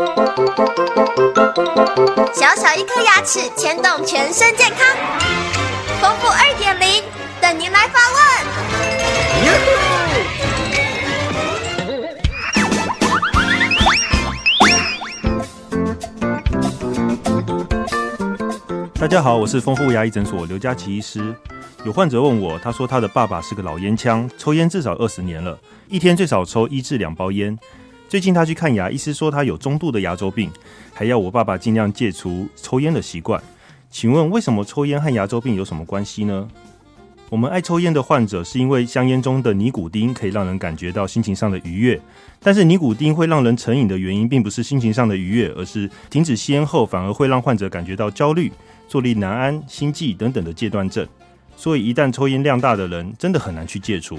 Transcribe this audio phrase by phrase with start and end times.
[0.00, 0.06] 小
[2.56, 4.96] 小一颗牙齿牵动全身健康，
[6.00, 7.04] 丰富二点零
[7.38, 8.18] 等您来发问。
[18.94, 21.34] 大家好，我是丰富牙医诊所刘佳琪医师。
[21.84, 25.58] 有患者问我，他说他的爸爸是个老烟枪，抽烟至少二十年了，
[25.88, 27.58] 一天最少抽一至两包烟。
[28.10, 30.50] 最近他去看牙，医师说他有中度的牙周病，
[30.92, 33.40] 还要我爸爸尽量戒除抽烟的习惯。
[33.88, 36.48] 请问为什么抽烟和牙周病有什么关系呢？
[37.28, 42.00] 我们爱抽烟的患者是因为香烟中的尼古丁可以让人感觉到心情上的愉悦，
[42.40, 48.50] 但是尼古丁会让人成瘾的原因并不是心情上的愉悦，而是停止吸烟后反而会让患者感觉到焦虑、
[48.88, 51.06] 坐立难安、心悸等等的戒断症。
[51.56, 54.18] 所以一旦抽烟量大的人，真的很难去戒除。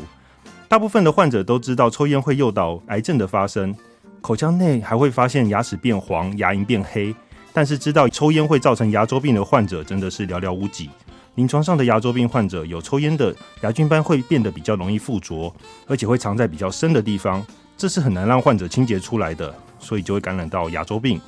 [0.72, 3.76] 大部分的患者都知道抽烟会诱导癌症的发生，
[4.22, 7.14] 口腔内还会发现牙齿变黄、牙龈变黑。
[7.52, 10.90] 但是知道抽烟会造成牙周病的患者真的是寥寥无几。
[11.36, 15.54] 临床上的牙周病患者有抽烟的牙菌斑会变得比较容易附着，
[15.88, 21.20] 而且会藏在比较深的地方，这是很难让患者清洁出来的，所以就会感染到牙周病。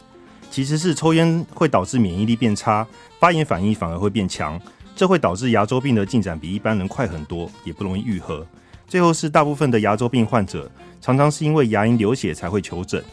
[0.49, 2.87] 其实是抽烟会导致免疫力变差，
[3.19, 4.57] 发炎反应反而会变强，
[4.95, 8.47] 这会导致牙周病的进展比一般人快很多，也不容易愈合。
[8.93, 13.03] 最后是大部分的牙周病患者常常是因为牙龈流血才会求诊，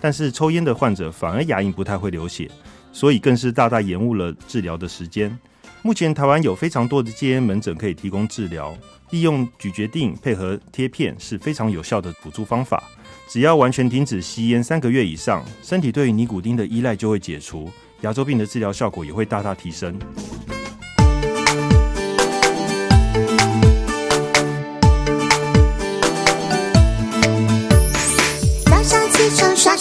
[0.00, 2.50] 但是抽烟的患者反而牙龈不太会流血，
[2.90, 5.38] 所以更是大大延误了治疗的时间。
[5.82, 8.74] 目前台湾有非常多的戒烟门诊可以提供治疗，
[9.10, 12.82] 利用咀嚼定配合贴片是非常有效的辅助方法。
[13.28, 17.70] 只要完全停止吸烟三个月以上，身体对于尼古丁的依赖就会解除，
[18.00, 19.98] 牙周病的治疗效果也会大大提升。